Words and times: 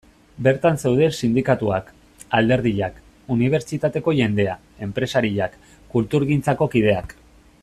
Bertan 0.45 0.79
zeuden 0.85 1.11
sindikatuak, 1.25 1.91
alderdiak, 2.39 2.97
unibertsitateko 3.37 4.17
jendea, 4.23 4.59
enpresariak, 4.89 5.63
kulturgintzako 5.95 6.75
kideak... 6.77 7.19